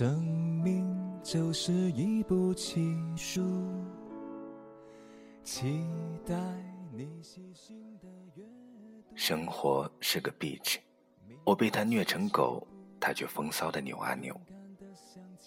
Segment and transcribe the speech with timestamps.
[0.00, 0.22] 生
[0.64, 3.42] 命就是一部奇书，
[5.44, 5.86] 期
[6.26, 6.34] 待
[6.90, 9.14] 你细心的阅读。
[9.14, 10.78] 生活是个 bitch，
[11.44, 12.66] 我被他虐成狗，
[12.98, 14.34] 他却风骚的扭啊扭。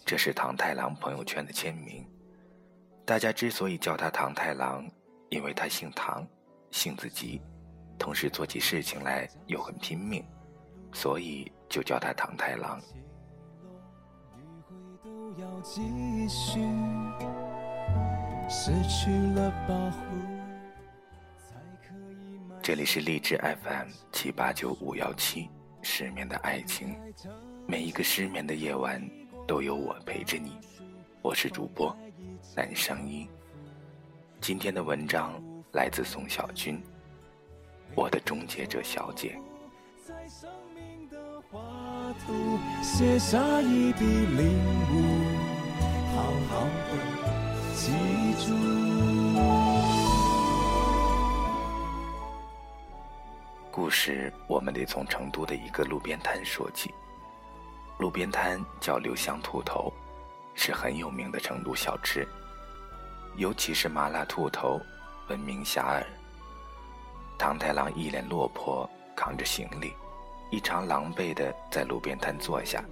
[0.06, 2.08] 这是唐太郎朋友圈的签名。
[3.04, 4.88] 大家之所以叫他唐太郎，
[5.32, 6.24] 因为他姓唐，
[6.70, 7.42] 性子急，
[7.98, 10.24] 同时做起事情来又很拼命，
[10.94, 12.80] 所以就叫他唐太郎。
[15.38, 15.82] 要继
[16.28, 16.60] 续，
[18.48, 20.00] 失去了保护，
[21.40, 25.50] 才可以这里是励志 FM 七八九五幺七，
[25.82, 26.96] 失眠的爱情，
[27.66, 29.02] 每一个失眠的夜晚
[29.48, 30.60] 都有我陪着你。
[31.24, 31.96] 我是主播
[32.56, 33.28] 南声音。
[34.40, 36.80] 今天的文章来自宋小军，
[37.96, 39.40] 我的终结者小姐。
[42.82, 44.60] 写下一笔领
[44.92, 44.94] 悟，
[46.16, 46.92] 好好的
[47.76, 47.92] 记
[48.46, 48.54] 住。
[53.72, 56.94] 故事我们得从成都的一个路边摊说起。
[57.98, 59.92] 路边摊叫刘香兔头，
[60.54, 62.28] 是很有名的成都小吃，
[63.36, 64.80] 尤其是麻辣兔头，
[65.28, 66.04] 闻名遐迩。
[67.38, 69.94] 唐太郎一脸落魄，扛着行李，
[70.54, 72.86] 异常狼狈地在路边摊坐下，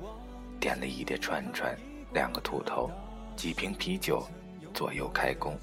[0.59, 1.77] 点了一碟串串，
[2.11, 2.89] 两个兔头，
[3.35, 4.27] 几瓶啤酒，
[4.73, 5.55] 左右开弓，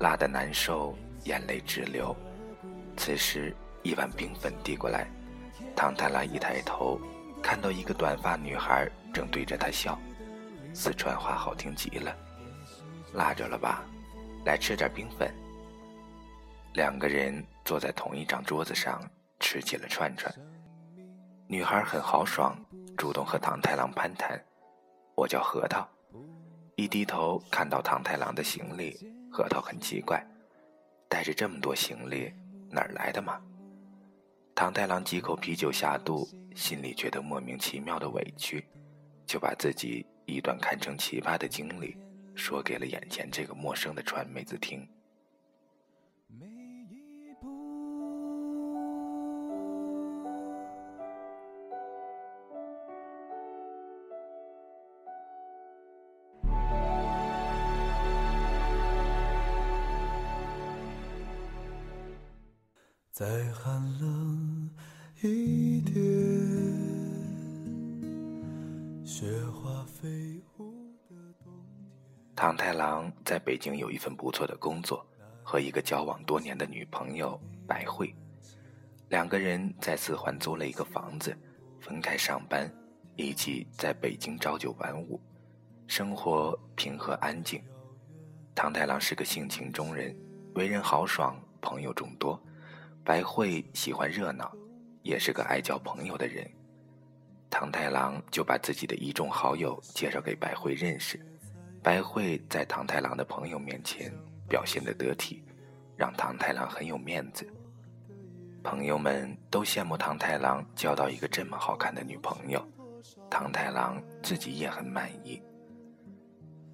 [0.00, 2.14] 辣得难受，眼泪直流。
[2.94, 5.08] 此时，一碗冰粉递过来，
[5.74, 7.00] 唐太郎一抬头，
[7.42, 9.98] 看到一个短发女孩正对着他笑，
[10.74, 12.14] 四川话好听极了。
[13.14, 13.82] 辣着了吧？
[14.44, 15.32] 来吃点冰粉。
[16.74, 19.02] 两个人坐在同一张桌子上
[19.40, 20.30] 吃起了串串。
[21.50, 22.54] 女孩很豪爽，
[22.94, 24.38] 主动和唐太郎攀谈
[25.16, 25.88] ：“我叫核桃。”
[26.76, 28.94] 一低头看到唐太郎的行李，
[29.32, 30.22] 核桃很奇怪，
[31.08, 32.30] 带着这么多行李
[32.70, 33.40] 哪儿来的嘛？
[34.54, 38.62] 唐太郎几口啤酒下肚，心里觉得莫名其妙的委屈，
[39.24, 41.96] 就把自己一段堪称奇葩的经历
[42.34, 44.86] 说给了眼前这个陌生的川妹子听。
[63.18, 64.70] 再寒冷
[65.22, 65.92] 一点，
[69.04, 71.84] 雪花飞舞的冬天。
[72.36, 75.04] 唐太郎在北京有一份不错的工作，
[75.42, 77.36] 和一个交往多年的女朋友
[77.66, 78.14] 白慧，
[79.08, 81.36] 两个人在四环租了一个房子，
[81.80, 82.72] 分开上班，
[83.16, 85.20] 一起在北京朝九晚五，
[85.88, 87.60] 生活平和安静。
[88.54, 90.16] 唐太郎是个性情中人，
[90.54, 92.40] 为人豪爽，朋友众多。
[93.08, 94.54] 白慧喜欢热闹，
[95.00, 96.46] 也是个爱交朋友的人。
[97.48, 101.18] 唐太郎就把自己的一众好友介绍给白慧认识。
[101.82, 104.12] 白慧在唐太郎的朋友面前
[104.46, 105.42] 表现得得体，
[105.96, 107.50] 让唐太郎很有面子。
[108.62, 112.62] 朋友们都羡慕唐太郎交到一个这么好看的女朋友，
[113.30, 115.42] 唐太郎自己也很满意。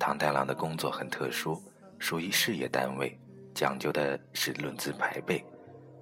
[0.00, 1.62] 唐太郎的工作很特殊，
[2.00, 3.16] 属于事业单位，
[3.54, 5.40] 讲究的是论资排辈，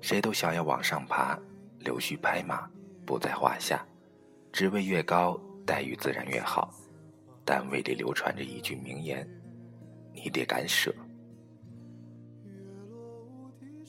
[0.02, 1.38] 谁都想要往上爬，
[1.78, 2.68] 溜须拍马
[3.06, 3.82] 不在话下。
[4.52, 6.74] 职位越高，待遇自然越好。
[7.44, 9.26] 单位里流传着一句名言
[10.12, 10.92] ：“你得敢舍。”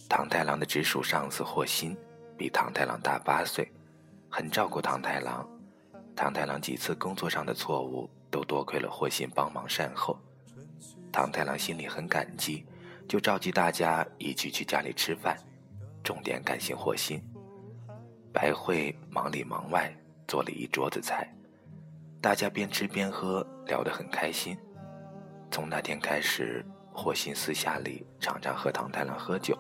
[0.07, 1.97] 唐太郎的直属上司霍心
[2.37, 3.69] 比唐太郎大八岁，
[4.29, 5.47] 很照顾唐太郎。
[6.15, 10.17] 唐太郎几次工作上的错误都多亏了霍心帮忙善后。
[11.11, 12.63] 唐太郎心里很感激，
[13.07, 15.37] 就召集大家一起去家里吃饭，
[16.03, 17.21] 重点感谢霍心。
[18.33, 19.93] 白慧忙里忙外
[20.27, 21.27] 做了一桌子菜。
[22.19, 24.57] 大家边吃边喝，聊得很开心。
[25.51, 29.57] 从那天开始，霍心私下里常常和唐太郎喝酒。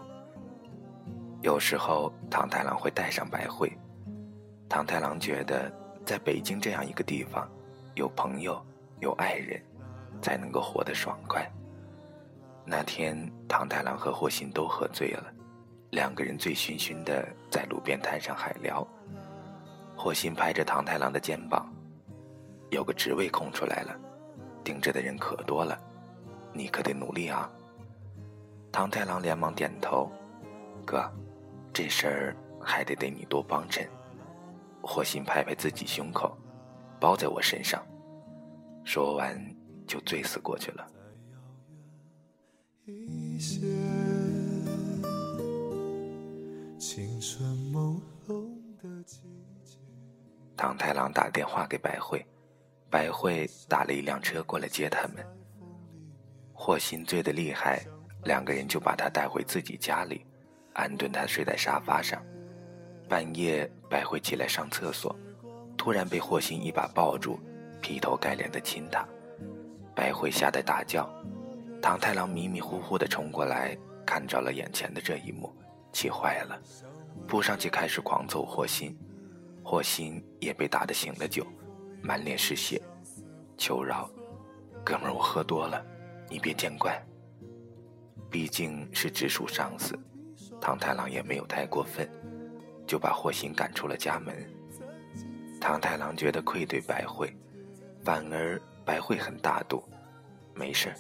[1.41, 3.71] 有时候，唐太郎会带上白慧。
[4.67, 5.71] 唐太郎觉得，
[6.05, 7.49] 在北京这样一个地方，
[7.95, 8.61] 有朋友，
[8.99, 9.61] 有爱人，
[10.21, 11.49] 才能够活得爽快。
[12.65, 15.33] 那天，唐太郎和霍心都喝醉了，
[15.93, 18.85] 两个人醉醺醺的在路边摊上海聊。
[19.95, 21.71] 霍心拍着唐太郎的肩膀。
[22.71, 23.95] 有个职位空出来了，
[24.63, 25.79] 盯着的人可多了，
[26.51, 27.47] 你可得努力啊！
[28.71, 30.11] 唐太郎连忙点头，
[30.83, 31.07] 哥，
[31.71, 33.87] 这事儿还得得你多帮衬。
[34.81, 36.35] 霍心拍拍自己胸口，
[36.99, 37.85] 包在我身上。
[38.83, 39.39] 说完
[39.85, 40.87] 就醉死过去了。
[46.85, 47.97] 青春朦
[48.27, 48.43] 胧
[48.77, 49.21] 的季
[49.63, 49.77] 节
[50.57, 52.23] 唐太郎打电话给白慧，
[52.89, 55.25] 白慧打了一辆车过来接他们。
[56.51, 57.81] 霍心醉得厉害，
[58.25, 60.25] 两个人就把他带回自己家里，
[60.73, 62.21] 安顿他睡在沙发上。
[63.07, 65.17] 半夜，白慧起来上厕所，
[65.77, 67.39] 突然被霍心一把抱住，
[67.81, 69.07] 劈头盖脸的亲她。
[69.95, 71.09] 白慧吓得大叫。
[71.81, 73.75] 唐太郎迷迷糊糊的冲过来，
[74.05, 75.49] 看着了眼前的这一幕，
[75.93, 76.61] 气坏了，
[77.27, 78.97] 扑上去开始狂揍霍心。
[79.63, 81.47] 霍心也被打得醒了酒，
[82.01, 82.81] 满脸是血，
[83.57, 84.09] 求饶
[84.83, 85.81] ：“哥们儿，我喝多了，
[86.29, 87.01] 你别见怪。”
[88.29, 89.97] 毕竟是直属上司，
[90.59, 92.09] 唐太郎也没有太过分。
[92.85, 94.35] 就把霍心赶出了家门。
[95.61, 97.33] 唐太郎觉得愧对白慧，
[98.03, 99.81] 反而白慧很大度，
[100.53, 100.93] 没事，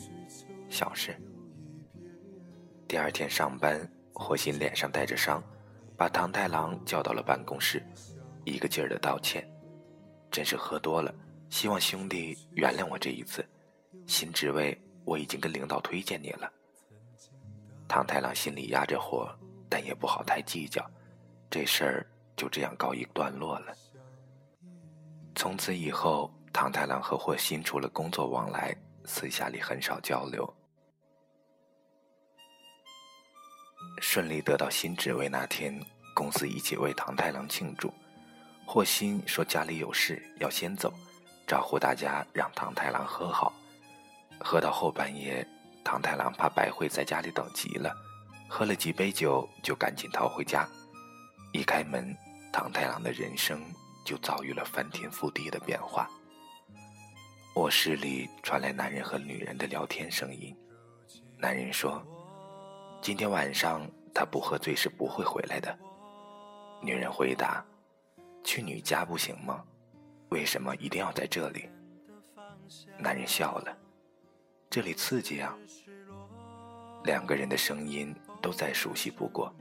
[0.69, 1.13] 小事。
[2.87, 5.43] 第二天上班，霍心脸上带着伤，
[5.97, 7.83] 把唐太郎叫到了办公室，
[8.45, 9.43] 一个劲儿的道歉
[10.29, 11.13] ：“真是喝多了，
[11.49, 13.45] 希望兄弟原谅我这一次。
[14.07, 16.51] 新职位我已经跟领导推荐你了。”
[17.87, 19.29] 唐太郎心里压着火，
[19.69, 20.83] 但也不好太计较。
[21.49, 23.75] 这事儿就这样告一段落了。
[25.35, 28.75] 从此以后，唐太郎和霍心除了工作往来，
[29.05, 30.51] 私下里很少交流。
[33.99, 35.79] 顺利得到新职位那天，
[36.13, 37.93] 公司一起为唐太郎庆祝。
[38.65, 40.93] 霍心说家里有事要先走，
[41.45, 43.53] 招呼大家让唐太郎喝好。
[44.39, 45.45] 喝到后半夜，
[45.83, 47.93] 唐太郎怕白慧在家里等急了，
[48.49, 50.67] 喝了几杯酒就赶紧逃回家。
[51.51, 52.15] 一开门，
[52.51, 53.61] 唐太郎的人生
[54.05, 56.09] 就遭遇了翻天覆地的变化。
[57.55, 60.55] 卧室里传来男人和女人的聊天声音。
[61.37, 62.03] 男人说
[63.03, 65.77] ：“今天晚上他不喝醉是不会回来的。”
[66.81, 67.63] 女人回答
[68.45, 69.61] ：“去女家不行吗？
[70.29, 71.69] 为什么一定要在这里？”
[72.97, 73.77] 男人笑了
[74.71, 75.53] ：“这里刺激啊。”
[77.03, 79.53] 两个人的声音都再熟悉不过。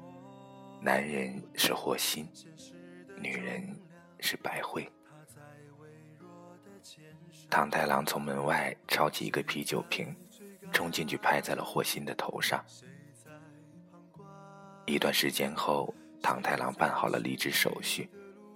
[0.80, 2.28] 男人是霍心，
[3.16, 3.76] 女人
[4.20, 4.88] 是白慧。
[7.50, 10.14] 唐太郎从门外抄起一个啤酒瓶，
[10.72, 12.64] 冲进去拍在了霍心的头上。
[14.92, 18.10] 一段时间后，唐太郎办好了离职手续，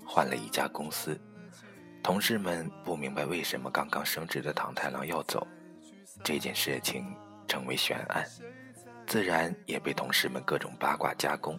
[0.04, 1.18] 换了一家公司。
[2.02, 5.46] 同事们不明白为什么刚刚升职的唐太郎要走，
[6.22, 7.06] 这件事情
[7.48, 8.22] 成为悬案，
[9.06, 11.58] 自然也被同事们各种八卦加工。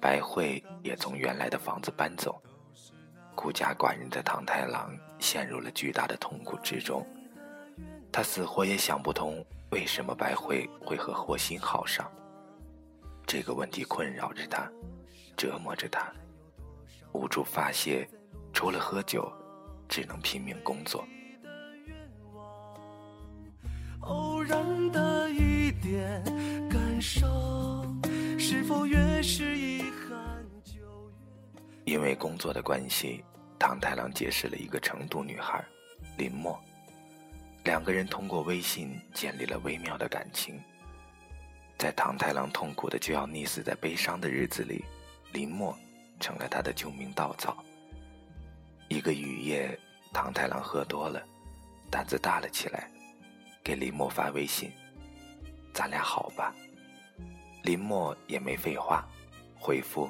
[0.00, 2.40] 白慧也从原来的房子搬走，
[3.34, 7.04] 孤家寡人的唐太郎陷入了巨大的痛苦之中。
[8.12, 12.08] 他死活也想不通，为什么白慧会和霍心好上。
[13.26, 14.70] 这个问题困扰着他，
[15.36, 16.12] 折磨着他，
[17.12, 18.08] 无处发泄，
[18.52, 19.32] 除了喝酒，
[19.88, 21.06] 只能拼命工作。
[24.00, 26.22] 偶然的一点
[26.68, 28.00] 感伤，
[28.38, 29.56] 是否越是
[31.84, 33.24] 因为工作的关系，
[33.58, 35.64] 唐太郎结识了一个成都女孩，
[36.16, 36.58] 林默。
[37.64, 40.60] 两个人通过微信建立了微妙的感情。
[41.82, 44.84] 在唐太郎痛苦的就要溺死在悲伤的日子里，
[45.32, 45.76] 林默
[46.20, 47.56] 成了他的救命稻草。
[48.86, 49.76] 一个雨夜，
[50.12, 51.20] 唐太郎喝多了，
[51.90, 52.88] 胆子大了起来，
[53.64, 54.70] 给林默发微信
[55.74, 56.54] ：“咱俩好吧？”
[57.64, 59.04] 林默也没废话，
[59.58, 60.08] 回复。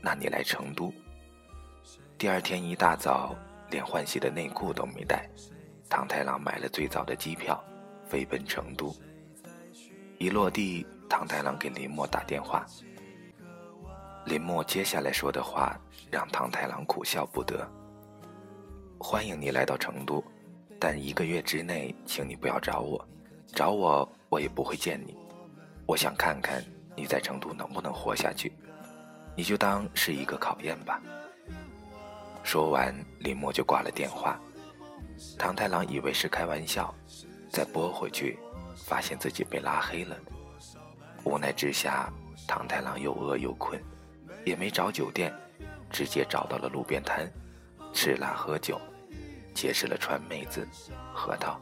[0.00, 0.94] 那你来成都。
[2.16, 3.34] 第二天一大早，
[3.70, 5.28] 连换洗的内裤都没带，
[5.90, 7.60] 唐太郎买了最早的机票，
[8.08, 8.94] 飞奔成都。
[10.18, 12.64] 一落地，唐太郎给林默打电话。
[14.24, 15.78] 林默接下来说的话
[16.10, 17.68] 让唐太郎苦笑不得
[18.98, 20.24] ：“欢迎你来到成都，
[20.80, 23.06] 但一个月之内，请你不要找我，
[23.46, 25.14] 找我我也不会见你。
[25.84, 26.64] 我想看看
[26.96, 28.52] 你在成都能不能活下去。”
[29.36, 30.98] 你就当是一个考验吧。
[32.42, 34.40] 说完，林默就挂了电话。
[35.38, 36.94] 唐太郎以为是开玩笑，
[37.50, 38.38] 再拨回去，
[38.86, 40.16] 发现自己被拉黑了。
[41.24, 42.08] 无奈之下，
[42.46, 43.82] 唐太郎又饿又困，
[44.44, 45.34] 也没找酒店，
[45.90, 47.28] 直接找到了路边摊，
[47.92, 48.80] 吃辣喝酒，
[49.52, 50.64] 结识了川妹子
[51.12, 51.60] 核桃。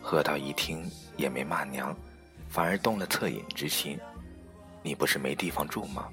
[0.00, 1.92] 核桃一听也没骂娘，
[2.48, 3.98] 反而动了恻隐之心。
[4.82, 6.08] 你不是没地方住吗？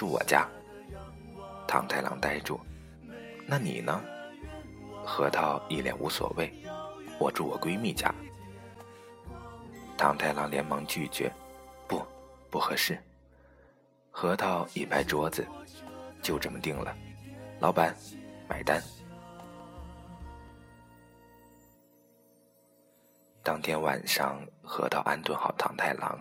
[0.00, 0.48] 住我家。
[1.68, 2.58] 唐太郎呆住。
[3.46, 4.02] 那你呢？
[5.04, 6.50] 核桃一脸无所谓。
[7.18, 8.10] 我住我闺蜜家。
[9.98, 11.30] 唐太郎连忙拒绝，
[11.86, 12.02] 不，
[12.48, 12.98] 不合适。
[14.10, 15.46] 核桃一拍桌子，
[16.22, 16.96] 就这么定了。
[17.60, 17.94] 老板，
[18.48, 18.82] 买单。
[23.42, 26.18] 当天晚上，核桃安顿好唐太郎，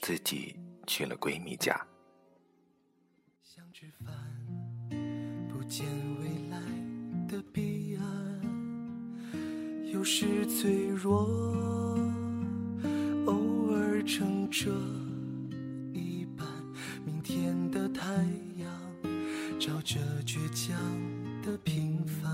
[0.00, 1.80] 自己去了闺蜜家。
[5.72, 5.86] 见
[6.20, 6.60] 未来
[7.26, 8.04] 的彼岸，
[9.90, 11.22] 有时脆弱，
[13.24, 14.70] 偶尔撑着
[15.94, 16.46] 一半。
[17.06, 18.04] 明天的太
[18.58, 18.70] 阳，
[19.58, 20.76] 照着倔强
[21.40, 22.30] 的平凡，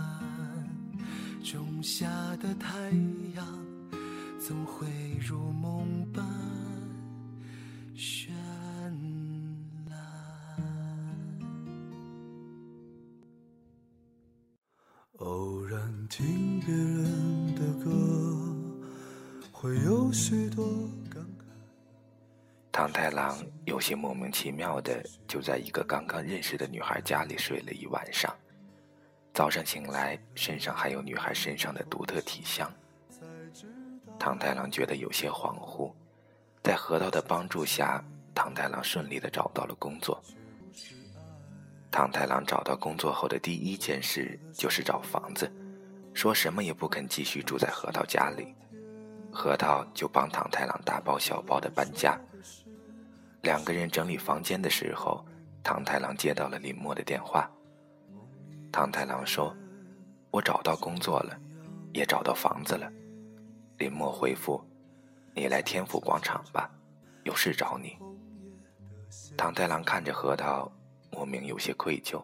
[1.40, 3.07] 种下的太阳。
[16.68, 17.90] 别人的歌，
[19.50, 20.66] 会有许多
[21.10, 21.44] 感慨。
[22.70, 28.30] 唐太郎有些莫名其妙的，就在一个刚刚认识的女孩家里睡了一晚上。
[29.32, 32.70] 早上醒来，身上还有女孩身上的独特体香。
[34.18, 35.90] 唐太郎觉得有些恍惚，
[36.62, 40.22] 在核桃的帮助下，唐太郎顺利的找到了工作。
[41.90, 45.50] 唐太郎找到工作后的第一件事就是找房子，
[46.18, 48.52] 说什么也不肯继续住在核桃家里。
[49.32, 52.18] 核桃就帮唐太郎大包小包的搬家。
[53.42, 55.24] 两个人整理房间的时候，
[55.62, 57.48] 唐太郎接到了林默的电话。
[58.72, 59.56] 唐太郎说
[60.32, 61.38] ：“我找到工作了，
[61.92, 62.90] 也找到房子了。”
[63.78, 64.60] 林默回复
[65.36, 66.68] ：“你来天府广场吧，
[67.22, 67.96] 有事找你。”
[69.38, 70.68] 唐太郎看着核桃，
[71.12, 72.20] 莫名有些愧疚。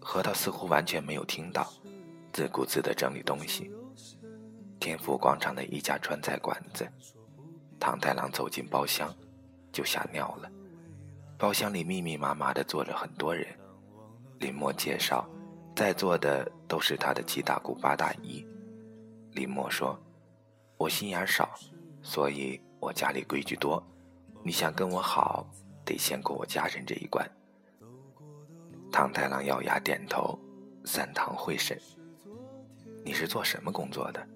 [0.00, 1.72] 核桃似乎完全没有听到，
[2.38, 3.68] 自顾自地整理东西。
[4.78, 6.86] 天府广场的一家川菜馆子，
[7.80, 9.12] 唐太郎走进包厢，
[9.72, 10.48] 就吓尿了。
[11.36, 13.44] 包厢里密密麻麻地坐着很多人。
[14.38, 15.28] 林默介绍，
[15.74, 18.46] 在座的都是他的七大姑八大姨。
[19.32, 19.98] 林默说。
[20.76, 21.58] 我心眼少，
[22.02, 23.84] 所以我家里规矩多。
[24.44, 25.44] 你想跟我好，
[25.84, 27.28] 得先过我家人这一关。
[28.92, 30.38] 唐太郎咬牙点头，
[30.84, 31.76] 三堂会审。
[33.04, 34.26] 你是做什么工作的？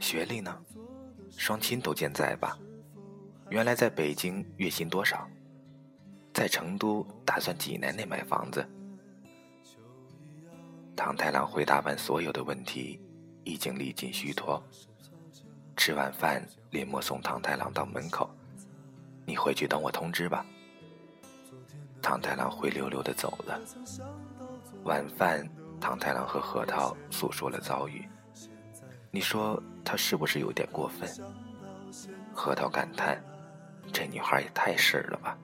[0.00, 0.56] 学历呢？
[1.36, 2.58] 双亲都健在吧？
[3.48, 5.28] 原来在北京月薪多少？
[6.32, 8.66] 在成都打算几年内买房子？
[10.94, 13.00] 唐太郎回答完所有的问题，
[13.44, 14.62] 已经历尽虚脱。
[15.76, 18.30] 吃完饭，林默送唐太郎到门口，
[19.24, 20.44] 你回去等我通知吧。
[22.02, 23.60] 唐太郎灰溜溜的走了。
[24.84, 25.48] 晚饭，
[25.80, 28.06] 唐太郎和核桃诉说了遭遇。
[29.10, 31.08] 你说他是不是有点过分？
[32.32, 33.20] 核桃感叹
[33.92, 35.36] ：“这女孩也太事儿了吧。”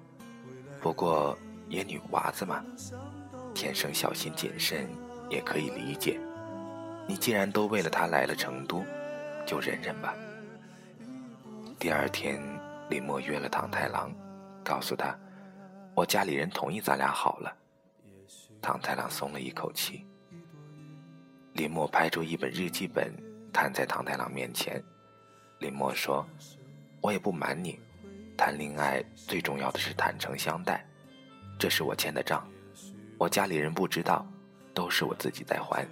[0.81, 1.37] 不过
[1.69, 2.62] 也女娃子嘛，
[3.55, 4.88] 天生小心谨慎
[5.28, 6.21] 也可以理解。
[7.09, 8.85] 你既然都为了他来了成都，
[9.45, 10.14] 就忍忍吧。
[11.78, 12.40] 第二天，
[12.88, 14.12] 林默约了唐太郎，
[14.62, 15.19] 告诉他
[15.97, 17.52] ：“我家里人同意咱俩好了。”
[18.62, 20.07] 唐太郎松了一口气。
[21.56, 23.10] 林默拍出一本日记本，
[23.50, 24.82] 摊在唐太郎面前。
[25.58, 26.25] 林默说
[27.00, 27.80] ：“我也不瞒你，
[28.36, 30.86] 谈恋爱最重要的是坦诚相待。
[31.58, 32.46] 这是我欠的账，
[33.16, 34.26] 我家里人不知道，
[34.75, 35.88] 都是我自己在还。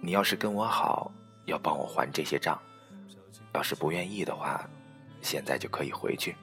[0.00, 1.12] 你要是跟我好，
[1.46, 2.58] 要帮我还这些账；
[3.54, 4.68] 要是不愿意的话，”
[5.22, 6.34] 现在就可以回去，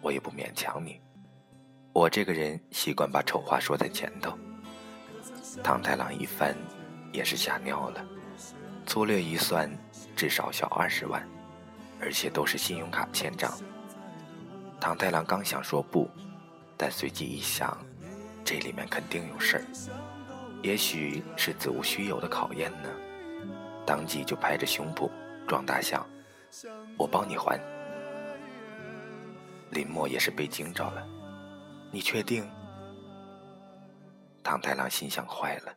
[0.00, 1.00] 我也不勉强你。
[1.92, 4.38] 我这个人习惯把丑话说在前头。
[5.64, 6.56] 唐太郎一翻，
[7.14, 8.04] 也是吓尿了。
[8.84, 9.70] 粗略一算，
[10.16, 11.26] 至少小二十万，
[12.00, 13.56] 而且都是信用卡欠账。
[14.80, 16.10] 唐太郎刚想说不，
[16.76, 17.78] 但随即一想，
[18.44, 19.64] 这里面肯定有事儿，
[20.60, 22.90] 也许是子无虚有的考验呢。
[23.86, 25.08] 当即就拍着胸脯
[25.46, 26.04] 装大象
[26.98, 27.58] ：“我帮你还。”
[29.70, 31.06] 林默也是被惊着了，
[31.90, 32.50] 你确定？
[34.42, 35.72] 唐太郎心想坏了，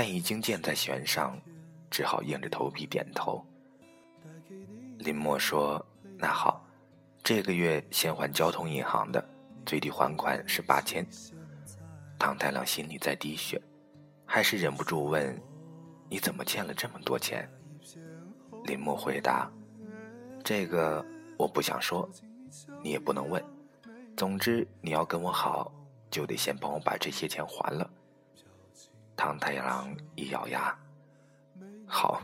[0.00, 1.36] 但已经箭在弦上，
[1.90, 3.44] 只好硬着头皮点头。
[4.96, 5.84] 林默说
[6.16, 6.64] ：“那好，
[7.20, 9.28] 这个月先还交通银行的，
[9.66, 11.04] 最低还款是八千。”
[12.16, 13.60] 唐太郎心里在滴血，
[14.24, 15.36] 还是忍不住问
[16.08, 17.50] ：“你怎么欠了这么多钱？”
[18.66, 19.50] 林默回答
[20.44, 21.04] ：“这个。”
[21.36, 22.08] 我不想说，
[22.84, 23.42] 你也不能问。
[24.16, 25.72] 总之，你要跟我好，
[26.08, 27.90] 就得先帮我把这些钱还了。
[29.18, 30.78] 唐太郎一咬牙，
[31.84, 32.22] 好。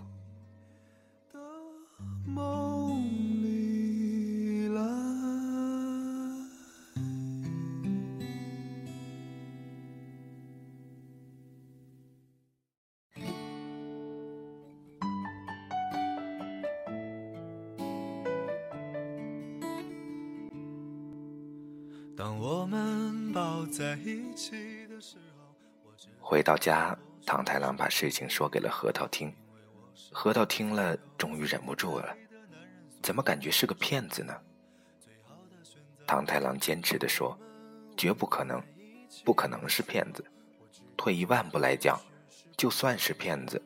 [22.16, 25.43] 当我们抱在一起的时候，
[26.34, 29.32] 回到家，唐太郎把事情说给了核桃听。
[30.10, 32.12] 核桃听了，终于忍不住了
[33.00, 34.36] ：“怎么感觉是个骗子呢？”
[36.04, 37.38] 唐太郎坚持地说
[37.96, 38.60] ：“绝不可能，
[39.24, 40.24] 不可能是骗子。
[40.96, 42.00] 退一万步来讲，
[42.56, 43.62] 就算是骗子，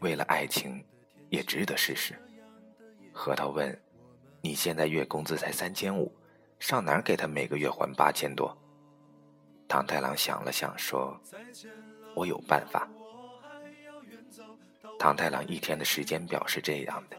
[0.00, 0.82] 为了爱情，
[1.28, 2.18] 也值得试试。”
[3.12, 3.78] 核桃问
[4.40, 6.10] ：“你现在月工资才三千五？”
[6.58, 8.56] 上哪儿给他每个月还八千多？
[9.68, 11.20] 唐太郎想了想说
[12.18, 12.88] ：“我有办法。”
[14.98, 17.16] 唐太郎一天的时间表是这样的：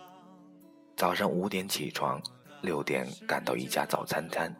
[0.97, 2.21] 早上五点起床，
[2.61, 4.53] 六点赶到一家早餐摊，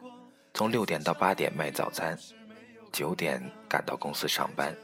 [0.54, 2.18] 从六点到八点卖早餐，
[2.90, 4.74] 九点赶到公司上班。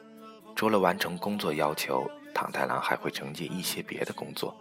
[0.54, 4.54] 除了完成工作要求，唐太郎还会承接一些别的工作，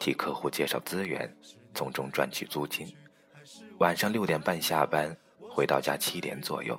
[0.00, 1.32] 替客户介绍资源，
[1.74, 2.92] 从中赚取租金。
[3.78, 5.16] 晚上六点半下班，
[5.48, 6.78] 回到家七点左右。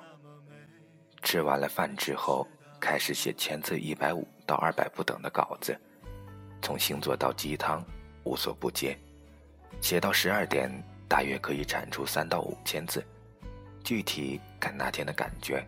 [1.22, 2.46] 吃完了饭之后，
[2.84, 5.74] 开始写千字一百五到二百不等的稿子，
[6.62, 7.82] 从星座到鸡汤，
[8.26, 9.00] 无所不接。
[9.80, 10.70] 写到十二点，
[11.08, 13.02] 大约可以产出三到五千字，
[13.86, 15.66] 具体看那天的感觉。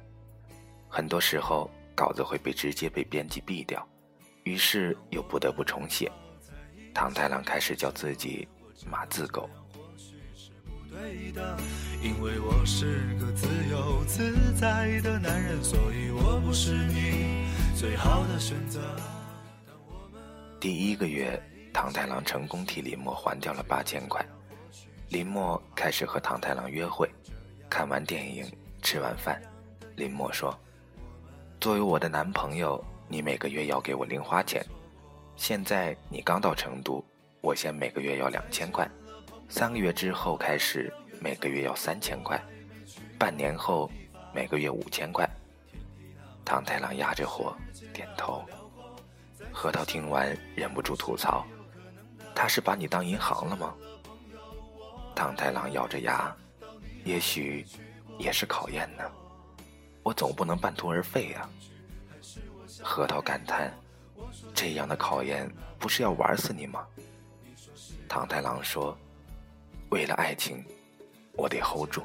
[0.90, 3.88] 很多时候稿子会被直接被编辑毙掉，
[4.44, 6.12] 于是又不得不重写。
[6.94, 8.46] 唐太郎开始叫自己
[8.92, 9.50] “马字狗”。
[10.96, 11.58] 对的，
[12.01, 18.79] 因为我是个自由自在的男人，所以我不是你最好的选择。
[20.58, 21.38] 第一个月，
[21.74, 24.25] 唐太郎成功替林默还掉了八千块。
[25.10, 27.10] 林默开始和唐太郎约会，
[27.70, 28.46] 看完电影，
[28.81, 29.42] 吃完饭，
[29.98, 30.58] 林默说
[31.60, 34.66] ：“作为我的男朋友，你每个月要给我零花钱。
[35.36, 37.03] 现在你刚到成都，
[37.42, 38.90] 我先每个月要两千块。”
[39.48, 42.38] 三个月之后开始，每个月要三千块；
[43.18, 43.90] 半年后，
[44.34, 45.27] 每个月五千块。
[46.44, 47.55] 唐太郎压着火
[47.94, 48.44] 点头。
[49.51, 51.46] 核桃听完忍不住吐槽
[52.36, 53.74] ：“他是把你当银行了吗？”
[55.16, 56.36] 唐太郎咬着牙
[57.05, 57.66] ：“也许
[58.20, 59.10] 也是考验呢，
[60.03, 61.50] 我总不能半途而废呀。”
[62.84, 63.74] 核桃感叹
[64.53, 66.86] ：“这样的考验不是要玩死你吗？”
[68.10, 68.96] 唐太郎说。
[69.96, 70.62] 为了爱情，
[71.38, 72.03] 我得 hold 住。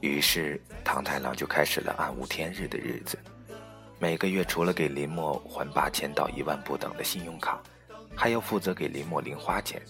[0.00, 3.18] 于是，唐太郎就开始了暗无天日的日子。
[3.98, 7.62] 每个月除了给林默还八千到一万不等的信用卡，
[8.16, 9.82] 还要负责给林默零花钱。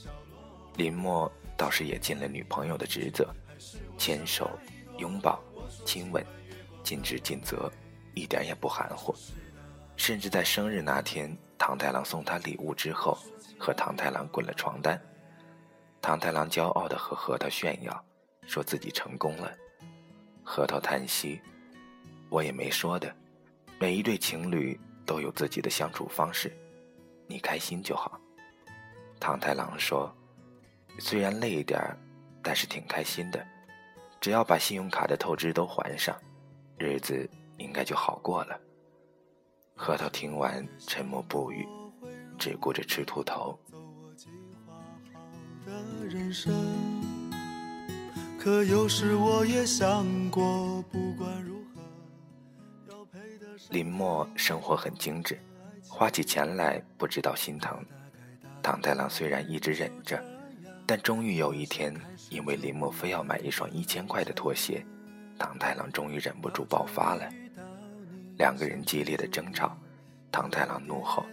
[0.74, 3.33] 林默倒是也尽了女朋友的职责，
[3.96, 4.50] 牵手、
[4.98, 5.40] 拥抱、
[5.85, 6.26] 亲吻，
[6.83, 7.70] 尽职尽责。
[8.14, 9.14] 一点也不含糊，
[9.97, 13.18] 甚至在生日那天，唐太郎送他礼物之后，
[13.59, 15.01] 和唐太郎滚了床单。
[16.01, 18.05] 唐太郎骄傲地和核桃炫耀，
[18.47, 19.53] 说自己成功了。
[20.44, 21.40] 核桃叹息
[22.31, 23.14] ：“我也没说的，
[23.79, 26.57] 每一对情侣都有自己的相处方式，
[27.27, 28.18] 你开心就好。”
[29.21, 30.14] 唐太郎说
[31.01, 31.81] ：“虽然累一点
[32.42, 33.44] 但是挺开心的，
[34.21, 36.16] 只要把信用卡的透支都还上，
[36.79, 38.59] 日子。”应该就好过了。
[39.77, 41.66] 核桃听完，沉默不语，
[42.38, 43.59] 只顾着吃兔头。
[48.38, 51.81] 可有时我也想过，不管如何。
[53.71, 55.38] 林默生活很精致，
[55.88, 57.85] 花起钱来不知道心疼。
[58.62, 60.23] 唐太郎虽然一直忍着，
[60.87, 61.94] 但终于有一天，
[62.31, 64.85] 因为林默非要买一双一千块的拖鞋，
[65.38, 67.29] 唐太郎终于忍不住爆发了。
[68.38, 69.77] 两个人激烈的争吵，
[70.31, 71.27] 唐太郎怒吼：“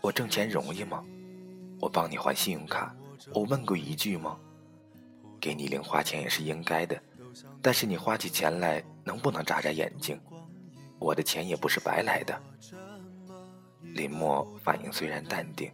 [0.00, 1.04] 我挣钱容易吗？
[1.80, 2.94] 我帮你还信用卡，
[3.34, 4.38] 我问过一句吗？
[5.40, 6.96] 给你零花钱也是应该的，
[7.60, 10.20] 但是你花起钱来能不能眨眨眼睛？
[11.00, 12.40] 我的钱也不是白来的。”
[13.82, 15.68] 林默反应虽然淡定，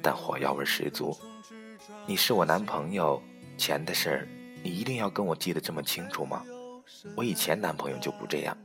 [0.00, 1.14] 但火药味十足。
[2.06, 3.22] 你是我男朋友，
[3.58, 4.28] 钱的事儿
[4.62, 6.42] 你一定要跟我记得这么清楚吗？
[7.14, 8.56] 我以前男朋友就不这样。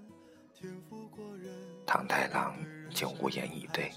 [1.85, 2.55] 唐太郎
[2.93, 3.91] 竟无言以对。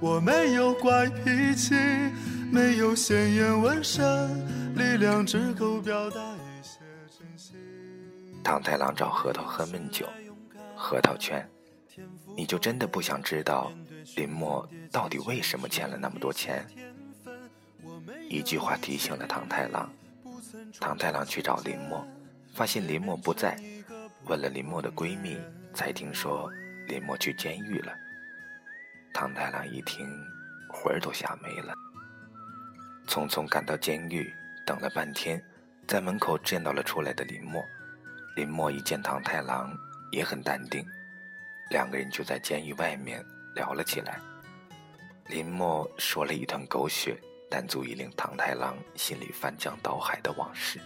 [0.00, 1.74] 我没有怪脾气，
[2.52, 7.56] 没有鲜艳纹身，力量只够表达一些真心。
[8.42, 10.06] 唐太郎找核桃喝闷酒，
[10.76, 11.48] 核桃劝
[12.36, 13.72] ：“你就真的不想知道
[14.16, 16.66] 林默到底为什么欠了那么多钱？”
[18.28, 19.90] 一句话提醒了唐太郎。
[20.80, 22.06] 唐太郎去找林默，
[22.54, 23.58] 发现林默不在，
[24.30, 25.36] 问了林默的闺蜜，
[25.74, 26.48] 才听说
[26.86, 27.92] 林默去监狱了。
[29.12, 30.06] 唐太郎一听，
[30.72, 31.74] 魂儿都吓没了。
[33.08, 34.32] 匆匆赶到监狱，
[34.64, 35.42] 等了半天，
[35.88, 37.60] 在门口见到了出来的林默。
[38.36, 39.76] 林默一见唐太郎，
[40.12, 40.86] 也很淡定，
[41.68, 44.20] 两个人就在监狱外面聊了起来。
[45.26, 50.78] 林默说了一段狗血，但足以令唐太郎心里翻江倒海的往事。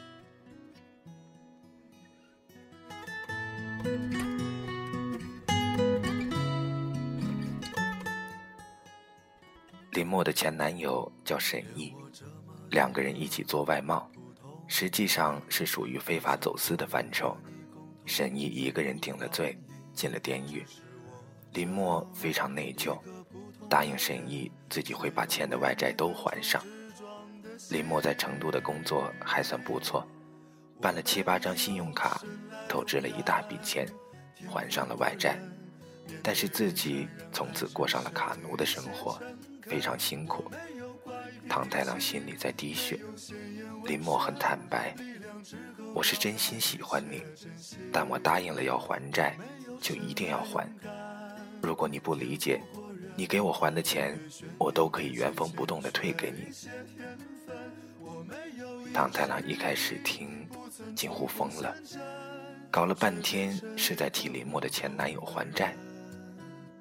[9.92, 11.94] 林默的前男友叫沈毅，
[12.70, 14.10] 两个人一起做外贸，
[14.66, 17.36] 实际上是属于非法走私的范畴。
[18.04, 19.56] 沈毅一个人顶了罪，
[19.92, 20.64] 进了监狱。
[21.52, 22.98] 林默非常内疚，
[23.68, 26.60] 答应沈毅自己会把欠的外债都还上。
[27.70, 30.04] 林默在成都的工作还算不错，
[30.80, 32.20] 办了七八张信用卡，
[32.68, 33.86] 透支了一大笔钱，
[34.48, 35.38] 还上了外债。
[36.22, 39.20] 但是自己从此过上了卡奴的生活。
[39.66, 40.44] 非常辛苦，
[41.48, 43.00] 唐太郎心里在滴血。
[43.86, 44.94] 林默很坦白
[45.94, 47.22] ：“我是真心喜欢你，
[47.90, 49.34] 但我答应了要还债，
[49.80, 50.70] 就一定要还。
[51.62, 52.60] 如果你不理解，
[53.16, 54.20] 你给我还的钱，
[54.58, 56.52] 我都可以原封不动的退给你。”
[58.92, 60.46] 唐太郎一开始听，
[60.94, 61.74] 近乎疯了，
[62.70, 65.76] 搞了半天是在替林默的前男友还债，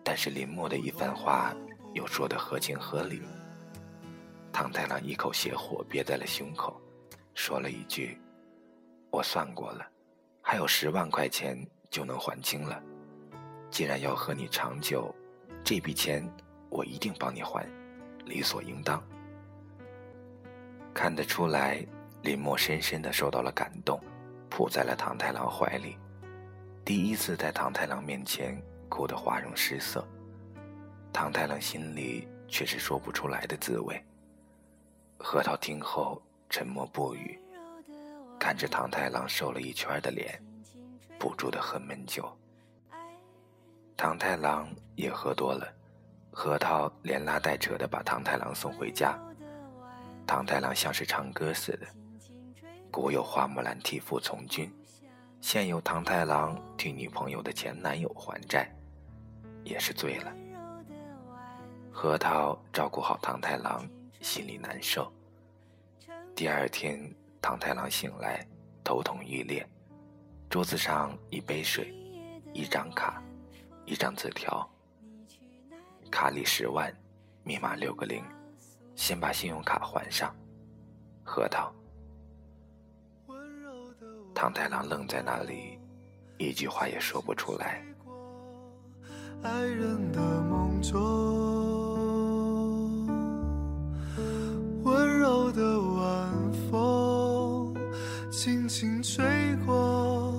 [0.04, 1.54] 但是林默的一番话。
[1.94, 3.22] 又说得合情合理。
[4.52, 6.82] 唐太郎一口血火憋在了胸口，
[7.36, 8.20] 说了一句
[9.14, 9.86] ：“我算过了，
[10.42, 11.56] 还有十万块钱
[11.92, 12.82] 就能还清了。
[13.70, 15.14] 既然要和你长久，
[15.64, 16.28] 这笔钱
[16.72, 17.64] 我一定帮你还，
[18.26, 19.00] 理所应当。”
[20.96, 21.86] 看得出来，
[22.24, 24.00] 林默深深的受到了感动，
[24.50, 25.98] 扑在了唐太郎怀里，
[26.86, 28.58] 第一次在唐太郎面前
[28.88, 30.08] 哭得花容失色。
[31.12, 34.02] 唐太郎心里却是说不出来的滋味。
[35.18, 37.38] 核桃听后沉默不语，
[38.40, 40.42] 看着唐太郎瘦了一圈的脸，
[41.20, 42.26] 不住的喝闷酒。
[43.98, 45.68] 唐太郎也喝多了，
[46.32, 49.20] 核桃连拉带扯的把唐太郎送回家。
[50.26, 51.86] 唐太郎像是唱歌似的，
[52.94, 54.72] 古有花木兰替父从军，
[55.42, 58.72] 现有唐太郎替女朋友的前男友还债，
[59.64, 60.32] 也是醉了。
[61.92, 63.84] 核桃照顾好唐太郎，
[64.22, 65.12] 心里难受。
[66.36, 68.46] 第二天，唐太郎醒来，
[68.84, 69.68] 头痛欲裂，
[70.48, 71.92] 桌子上一杯水，
[72.54, 73.20] 一张卡，
[73.88, 74.70] 一张字条。
[76.12, 76.96] 卡里十万，
[77.42, 78.24] 密码六个零，
[78.96, 80.32] 先把信用卡还上。
[81.24, 81.74] 核桃。
[84.34, 85.80] 唐太郎愣在那里，
[86.38, 87.84] 一句话也说不出来。
[89.44, 91.44] 爱人的梦中。
[99.04, 100.34] 吹过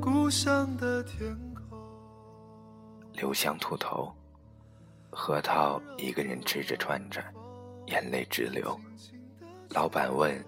[0.00, 1.78] 故乡的天空。
[3.14, 4.12] 留香秃头，
[5.10, 7.22] 核桃一个人吃着串着，
[7.86, 8.78] 眼泪直流。
[9.70, 10.44] 老板问：“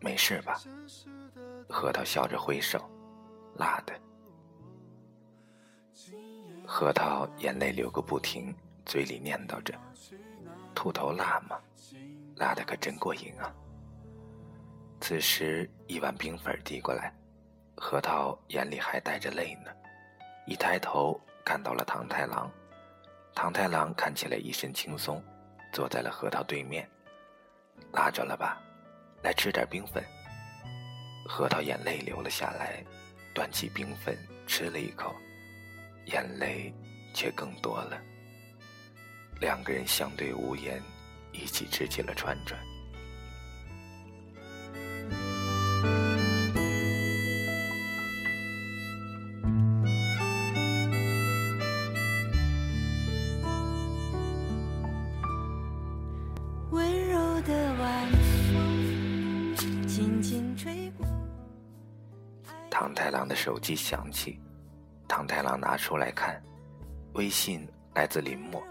[0.00, 0.60] 没事吧？”
[1.68, 2.78] 核桃笑着挥手
[3.56, 3.94] ：“辣的。”
[6.66, 8.54] 核桃眼泪流个不停，
[8.86, 9.74] 嘴里念叨着
[10.74, 11.58] ：“兔头辣吗？
[12.36, 13.52] 辣的可真过瘾啊！”
[15.00, 17.14] 此时，一碗冰粉递过来，
[17.76, 19.70] 核桃眼里还带着泪呢。
[20.46, 22.50] 一抬头看到了唐太郎，
[23.34, 25.22] 唐太郎看起来一身轻松，
[25.72, 26.88] 坐在了核桃对面。
[27.92, 28.60] 拉着了吧，
[29.22, 30.02] 来吃点冰粉。
[31.26, 32.84] 核桃眼泪流了下来，
[33.32, 35.14] 端起冰粉吃了一口，
[36.06, 36.72] 眼泪
[37.14, 38.00] 却更多了。
[39.40, 40.82] 两个人相对无言，
[41.32, 42.58] 一起吃起了串串。
[63.44, 64.40] 手机响起，
[65.06, 66.42] 唐太郎拿出来看，
[67.12, 68.64] 微信来自林默，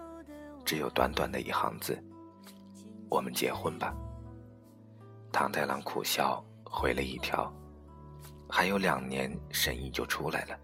[0.65, 1.95] 只有短短的一行字
[3.07, 3.93] ：“我们结婚吧。”
[5.31, 7.53] 唐太郎苦笑，回了一条
[8.49, 10.57] ：“还有两年，审议就出来了，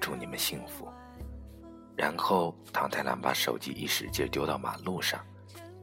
[0.00, 0.88] 祝你们幸福。”
[1.94, 5.22] 然后唐太郎把手机一使劲丢到马路上，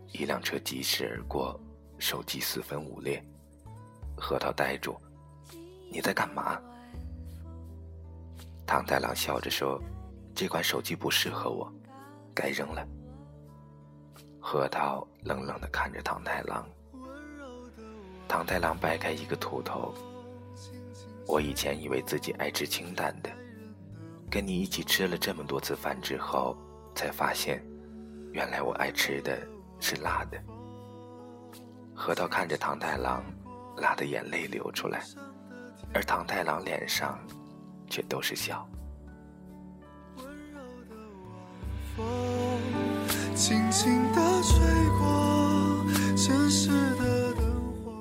[0.08, 1.60] 一辆车疾驰而过，
[2.00, 3.24] 手机四分五裂。
[4.18, 5.00] 核桃呆住
[5.94, 6.60] ：“你在干嘛？”
[8.66, 9.82] 唐太郎笑着说
[10.34, 11.72] ：“这款手机不适合我，
[12.34, 12.86] 该扔了。”
[14.40, 16.68] 核桃冷冷地看着唐太郎。
[18.28, 19.94] 唐太郎掰开一个土头。
[21.26, 23.30] 我以前以为自己爱吃清淡的，
[24.30, 26.58] 跟你一起吃了这么多次饭之后，
[26.96, 27.64] 才发现，
[28.32, 29.40] 原来我爱吃的
[29.80, 30.38] 是辣的。
[31.96, 33.24] 核桃看着唐太郎，
[33.78, 35.02] 辣的眼泪流出来，
[35.94, 37.18] 而唐太郎脸上。
[37.94, 38.68] 却都是笑。
[40.18, 40.96] 温柔的
[41.30, 41.38] 晚
[41.96, 44.58] 风轻轻的吹
[44.98, 45.86] 过
[46.18, 47.94] 城市的灯火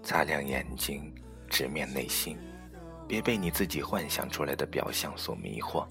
[0.00, 1.12] 擦亮眼睛，
[1.50, 2.38] 直面内心，
[3.08, 5.84] 别被你自己幻想出来的表象所迷惑。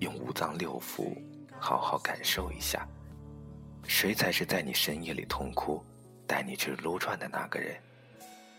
[0.00, 1.16] 用五脏六腑
[1.58, 2.86] 好好感受一下，
[3.86, 5.82] 谁才是在你深夜里痛哭，
[6.26, 7.74] 带你去撸串的那个人？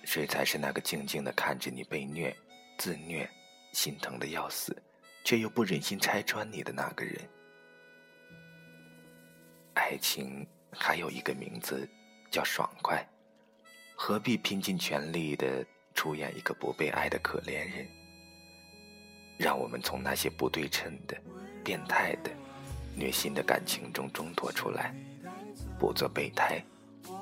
[0.05, 2.35] 谁才是那个静静的看着你被虐？
[2.77, 3.29] 自虐，
[3.71, 4.75] 心疼的要死，
[5.23, 7.17] 却又不忍心拆穿你的那个人。
[9.73, 11.87] 爱情还有一个名字，
[12.29, 13.07] 叫爽快。
[13.95, 17.87] 何必拼尽全力的出演一个不被爱的可怜人？
[19.37, 21.17] 让我们从那些不对称的、
[21.63, 22.31] 变态的、
[22.95, 24.93] 虐心的感情中挣脱出来，
[25.79, 26.63] 不做备胎，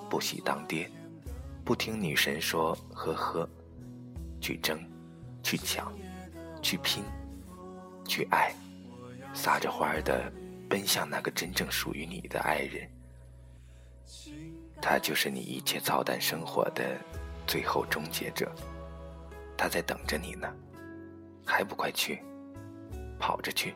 [0.09, 0.89] 不喜当爹，
[1.63, 3.49] 不听女神说呵呵，
[4.41, 4.90] 去争。
[5.43, 5.93] 去抢，
[6.61, 7.03] 去拼，
[8.07, 8.53] 去爱，
[9.33, 10.31] 撒着欢儿的
[10.69, 12.89] 奔向那个真正属于你的爱人。
[14.81, 16.97] 他就是你一切操蛋生活的
[17.45, 18.51] 最后终结者。
[19.57, 20.51] 他在等着你呢，
[21.45, 22.19] 还不快去，
[23.19, 23.75] 跑着去。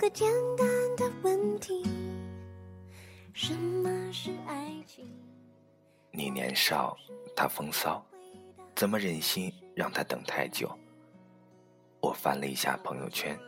[0.00, 1.84] 个简单的问题：
[3.34, 5.06] 什么是爱情？
[6.10, 6.96] 你年少，
[7.36, 8.02] 他风骚，
[8.74, 10.74] 怎么忍心让他等太久？
[12.00, 13.38] 我翻了一下朋友圈，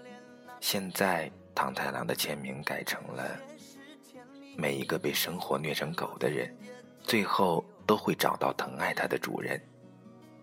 [0.60, 3.40] 现在唐太郎的签名改成了：
[4.54, 6.54] 每一个被生活虐成狗的人，
[7.02, 9.58] 最后都会找到疼爱他的主人。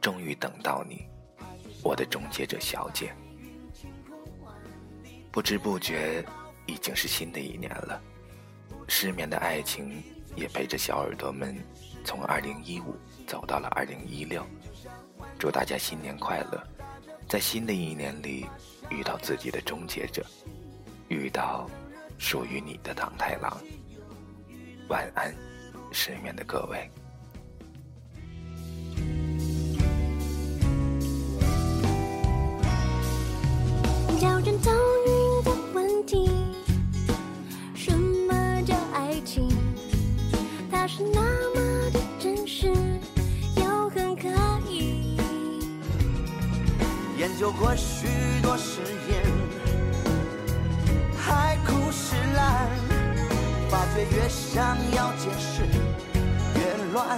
[0.02, 1.08] 终于等到你，
[1.84, 3.14] 我的终结者小姐。
[5.32, 6.26] 不知不觉，
[6.66, 8.02] 已经是新的一年了。
[8.88, 10.04] 失眠的爱情
[10.36, 11.56] 也陪着小耳朵们，
[12.04, 12.96] 从二零一五
[13.28, 14.46] 走到了二零一六。
[15.38, 16.62] 祝大家新年快乐，
[17.28, 18.48] 在新的一年里
[18.90, 20.26] 遇到自己的终结者，
[21.08, 21.70] 遇到
[22.18, 23.56] 属于你的唐太郎。
[24.90, 25.34] 晚安，
[25.92, 26.90] 失眠的各位。
[47.50, 48.06] 有过许
[48.44, 49.24] 多誓言，
[51.18, 52.70] 海枯石烂，
[53.72, 55.64] 发觉越想要解释
[56.54, 57.18] 越乱。